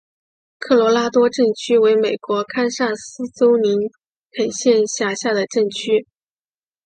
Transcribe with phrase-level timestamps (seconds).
[0.57, 3.77] 科罗拉多镇区为美国堪萨斯州林
[4.31, 6.07] 肯县辖下的镇区。